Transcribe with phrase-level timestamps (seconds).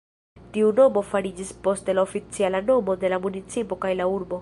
[0.55, 4.39] Tiu nomo fariĝis poste la oficiala nomo de la municipo kaj la urbo.